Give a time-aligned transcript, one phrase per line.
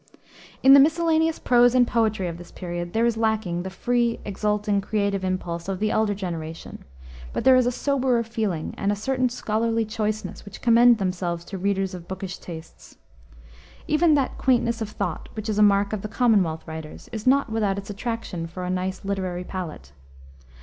[0.63, 4.81] In the miscellaneous prose and poetry of this period there is lacking the free, exulting,
[4.81, 6.83] creative impulse of the elder generation,
[7.33, 11.57] but there is a soberer feeling and a certain scholarly choiceness which commend themselves to
[11.59, 12.97] readers of bookish tastes.
[13.87, 17.51] Even that quaintness of thought, which is a mark of the Commonwealth writers, is not
[17.51, 19.91] without its attraction for a nice literary palate.